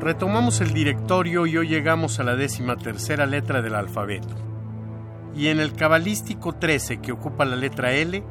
Retomamos 0.00 0.62
el 0.62 0.72
directorio 0.72 1.46
y 1.46 1.58
hoy 1.58 1.68
llegamos 1.68 2.20
a 2.20 2.24
la 2.24 2.34
décima 2.34 2.74
tercera 2.76 3.26
letra 3.26 3.60
del 3.60 3.74
alfabeto. 3.74 4.34
Y 5.36 5.48
en 5.48 5.60
el 5.60 5.74
cabalístico 5.74 6.54
13, 6.54 7.02
que 7.02 7.12
ocupa 7.12 7.44
la 7.44 7.54
letra 7.54 7.92
L, 7.92 8.24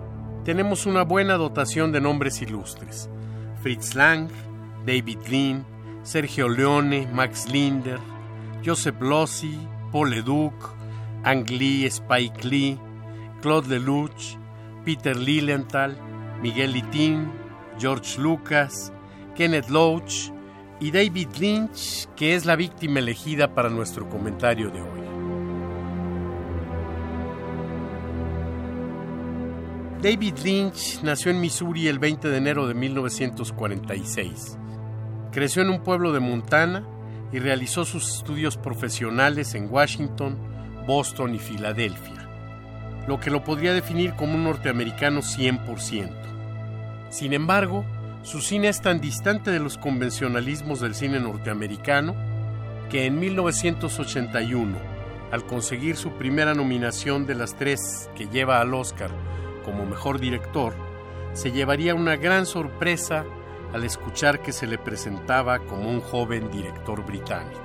tenemos 0.43 0.87
una 0.87 1.03
buena 1.03 1.35
dotación 1.35 1.91
de 1.91 2.01
nombres 2.01 2.41
ilustres. 2.41 3.07
Fritz 3.61 3.93
Lang, 3.93 4.29
David 4.83 5.19
Lean, 5.29 5.63
Sergio 6.01 6.49
Leone, 6.49 7.07
Max 7.13 7.47
Linder, 7.47 7.99
Joseph 8.65 8.99
Lossi, 8.99 9.59
Paul 9.91 10.09
Leduc, 10.09 10.73
Ang 11.23 11.45
Lee, 11.51 11.85
Spike 11.85 12.47
Lee, 12.47 12.79
Claude 13.43 13.67
Lelouch, 13.67 14.39
Peter 14.83 15.15
Lilienthal, 15.15 15.95
Miguel 16.41 16.75
Itin, 16.75 17.29
George 17.77 18.19
Lucas, 18.19 18.91
Kenneth 19.35 19.69
Loach, 19.69 20.31
y 20.79 20.91
David 20.91 21.29
Lynch, 21.39 22.07
que 22.15 22.35
es 22.35 22.45
la 22.45 22.55
víctima 22.55 22.99
elegida 22.99 23.53
para 23.53 23.69
nuestro 23.69 24.09
comentario 24.09 24.69
de 24.69 24.81
hoy. 24.81 24.99
David 30.01 30.35
Lynch 30.45 31.01
nació 31.03 31.31
en 31.31 31.41
Missouri 31.41 31.89
el 31.89 31.99
20 31.99 32.29
de 32.29 32.37
enero 32.37 32.67
de 32.67 32.73
1946. 32.73 34.57
Creció 35.33 35.61
en 35.61 35.69
un 35.69 35.83
pueblo 35.83 36.13
de 36.13 36.21
Montana 36.21 36.87
y 37.33 37.39
realizó 37.39 37.83
sus 37.83 38.15
estudios 38.15 38.55
profesionales 38.55 39.55
en 39.55 39.69
Washington, 39.69 40.37
Boston 40.87 41.35
y 41.35 41.39
Filadelfia, 41.39 42.29
lo 43.07 43.19
que 43.19 43.29
lo 43.29 43.43
podría 43.43 43.73
definir 43.73 44.13
como 44.15 44.35
un 44.35 44.45
norteamericano 44.45 45.19
100%. 45.19 47.09
Sin 47.09 47.33
embargo, 47.33 47.83
su 48.21 48.41
cine 48.41 48.67
es 48.67 48.81
tan 48.81 48.99
distante 48.99 49.49
de 49.49 49.59
los 49.59 49.77
convencionalismos 49.77 50.81
del 50.81 50.93
cine 50.93 51.19
norteamericano 51.21 52.15
que 52.89 53.05
en 53.05 53.17
1981, 53.17 54.77
al 55.31 55.45
conseguir 55.45 55.95
su 55.95 56.11
primera 56.11 56.53
nominación 56.53 57.25
de 57.25 57.35
las 57.35 57.55
tres 57.55 58.09
que 58.15 58.27
lleva 58.27 58.59
al 58.59 58.73
Oscar 58.73 59.09
como 59.63 59.85
mejor 59.85 60.19
director, 60.19 60.73
se 61.33 61.51
llevaría 61.51 61.95
una 61.95 62.17
gran 62.17 62.45
sorpresa 62.45 63.23
al 63.73 63.85
escuchar 63.85 64.41
que 64.41 64.51
se 64.51 64.67
le 64.67 64.77
presentaba 64.77 65.59
como 65.59 65.89
un 65.89 66.01
joven 66.01 66.51
director 66.51 67.05
británico. 67.05 67.61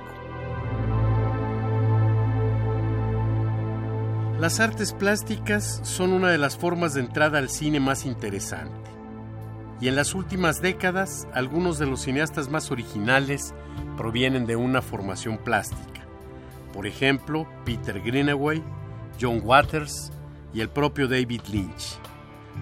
Las 4.39 4.59
artes 4.59 4.93
plásticas 4.93 5.81
son 5.83 6.13
una 6.13 6.29
de 6.29 6.37
las 6.37 6.57
formas 6.57 6.93
de 6.93 7.01
entrada 7.01 7.39
al 7.39 7.49
cine 7.49 7.79
más 7.79 8.05
interesante 8.05 8.94
y 9.81 9.87
en 9.87 9.95
las 9.95 10.15
últimas 10.15 10.61
décadas 10.61 11.27
algunos 11.33 11.77
de 11.79 11.85
los 11.85 12.01
cineastas 12.01 12.49
más 12.49 12.71
originales 12.71 13.53
provienen 13.97 14.45
de 14.45 14.55
una 14.55 14.81
formación 14.81 15.37
plástica. 15.37 16.05
Por 16.73 16.87
ejemplo, 16.87 17.47
Peter 17.65 18.01
Greenaway, 18.01 18.63
John 19.19 19.41
Waters 19.43 20.11
y 20.53 20.61
el 20.61 20.69
propio 20.69 21.07
David 21.07 21.41
Lynch, 21.51 21.97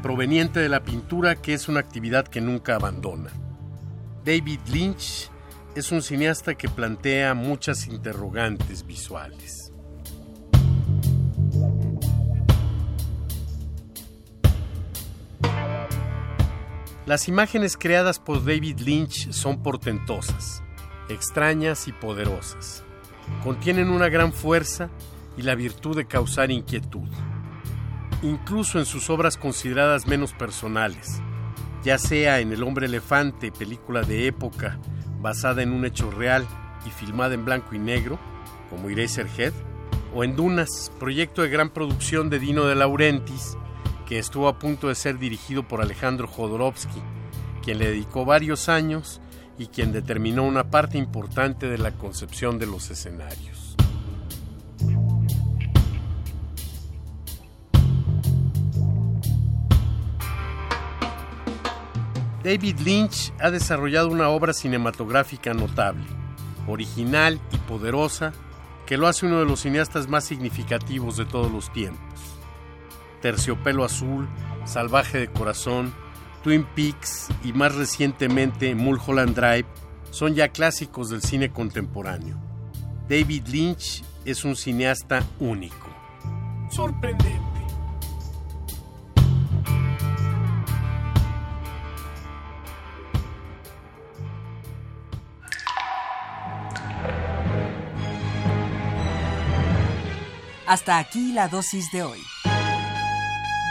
proveniente 0.01 0.59
de 0.59 0.69
la 0.69 0.83
pintura 0.83 1.35
que 1.35 1.53
es 1.53 1.67
una 1.67 1.79
actividad 1.79 2.27
que 2.27 2.41
nunca 2.41 2.75
abandona. 2.75 3.31
David 4.25 4.59
Lynch 4.71 5.29
es 5.75 5.91
un 5.91 6.01
cineasta 6.01 6.55
que 6.55 6.69
plantea 6.69 7.33
muchas 7.33 7.87
interrogantes 7.87 8.85
visuales. 8.85 9.72
Las 17.05 17.27
imágenes 17.27 17.75
creadas 17.75 18.17
por 18.19 18.45
David 18.45 18.79
Lynch 18.79 19.29
son 19.31 19.61
portentosas, 19.61 20.63
extrañas 21.09 21.89
y 21.89 21.91
poderosas. 21.91 22.85
Contienen 23.43 23.89
una 23.89 24.07
gran 24.07 24.31
fuerza 24.31 24.89
y 25.35 25.41
la 25.41 25.55
virtud 25.55 25.97
de 25.97 26.05
causar 26.05 26.49
inquietud. 26.49 27.09
Incluso 28.21 28.79
en 28.79 28.85
sus 28.85 29.09
obras 29.09 29.35
consideradas 29.35 30.07
menos 30.07 30.31
personales, 30.31 31.19
ya 31.83 31.97
sea 31.97 32.39
en 32.39 32.53
El 32.53 32.63
hombre 32.63 32.85
elefante, 32.85 33.51
película 33.51 34.03
de 34.03 34.27
época 34.27 34.79
basada 35.19 35.61
en 35.61 35.73
un 35.73 35.85
hecho 35.85 36.09
real 36.09 36.47
y 36.85 36.89
filmada 36.89 37.33
en 37.33 37.43
blanco 37.43 37.75
y 37.75 37.79
negro, 37.79 38.17
como 38.69 38.89
Eraserhead, 38.89 39.51
o 40.15 40.23
en 40.23 40.37
Dunas, 40.37 40.89
proyecto 40.99 41.41
de 41.41 41.49
gran 41.49 41.69
producción 41.69 42.29
de 42.29 42.39
Dino 42.39 42.63
de 42.63 42.75
Laurentiis, 42.75 43.57
que 44.05 44.19
estuvo 44.19 44.47
a 44.47 44.59
punto 44.59 44.87
de 44.87 44.95
ser 44.95 45.17
dirigido 45.17 45.67
por 45.67 45.81
Alejandro 45.81 46.27
Jodorowsky, 46.27 47.01
quien 47.63 47.79
le 47.79 47.87
dedicó 47.87 48.25
varios 48.25 48.69
años 48.69 49.21
y 49.57 49.67
quien 49.67 49.91
determinó 49.91 50.43
una 50.43 50.69
parte 50.69 50.97
importante 50.97 51.67
de 51.67 51.77
la 51.77 51.91
concepción 51.91 52.59
de 52.59 52.65
los 52.65 52.89
escenarios. 52.89 53.75
David 62.43 62.79
Lynch 62.79 63.31
ha 63.39 63.51
desarrollado 63.51 64.09
una 64.09 64.27
obra 64.27 64.51
cinematográfica 64.51 65.53
notable, 65.53 66.03
original 66.67 67.39
y 67.53 67.57
poderosa, 67.57 68.33
que 68.85 68.97
lo 68.97 69.07
hace 69.07 69.25
uno 69.25 69.39
de 69.39 69.45
los 69.45 69.61
cineastas 69.61 70.09
más 70.09 70.25
significativos 70.25 71.15
de 71.15 71.25
todos 71.25 71.49
los 71.49 71.71
tiempos. 71.71 72.32
Terciopelo 73.23 73.85
Azul, 73.85 74.27
Salvaje 74.65 75.17
de 75.17 75.27
Corazón, 75.29 75.93
Twin 76.43 76.65
Peaks 76.75 77.29
y 77.45 77.53
más 77.53 77.73
recientemente 77.73 78.75
Mulholland 78.75 79.33
Drive 79.33 79.65
son 80.11 80.35
ya 80.35 80.49
clásicos 80.49 81.09
del 81.09 81.21
cine 81.21 81.49
contemporáneo. 81.49 82.37
David 83.07 83.47
Lynch 83.47 84.03
es 84.25 84.43
un 84.43 84.57
cineasta 84.57 85.25
único. 85.39 85.87
Sorprendente. 86.69 87.39
Hasta 100.67 100.97
aquí 100.97 101.31
la 101.31 101.47
dosis 101.47 101.89
de 101.93 102.03
hoy. 102.03 102.19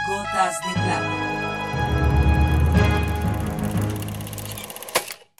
Gotas 0.05 0.59
de 0.59 0.73
Plata. 0.73 1.42